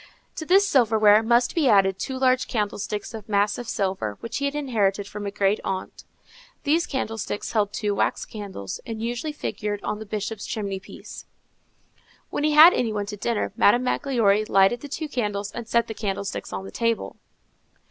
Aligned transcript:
To 0.37 0.47
this 0.47 0.67
silverware 0.67 1.21
must 1.21 1.53
be 1.53 1.69
added 1.69 1.99
two 1.99 2.17
large 2.17 2.47
candlesticks 2.47 3.13
of 3.13 3.29
massive 3.29 3.69
silver, 3.69 4.17
which 4.19 4.37
he 4.37 4.45
had 4.45 4.55
inherited 4.55 5.07
from 5.07 5.27
a 5.27 5.29
great 5.29 5.59
aunt. 5.63 6.05
These 6.63 6.87
candlesticks 6.87 7.51
held 7.51 7.71
two 7.71 7.93
wax 7.93 8.25
candles, 8.25 8.79
and 8.83 8.99
usually 8.99 9.31
figured 9.31 9.79
on 9.83 9.99
the 9.99 10.07
Bishop's 10.07 10.47
chimney 10.47 10.79
piece. 10.79 11.27
When 12.31 12.43
he 12.43 12.53
had 12.53 12.73
any 12.73 12.91
one 12.91 13.05
to 13.05 13.15
dinner, 13.15 13.53
Madame 13.55 13.83
Magloire 13.83 14.43
lighted 14.49 14.81
the 14.81 14.89
two 14.89 15.07
candles 15.07 15.51
and 15.51 15.67
set 15.67 15.85
the 15.85 15.93
candlesticks 15.93 16.51
on 16.51 16.65
the 16.65 16.71
table. 16.71 17.17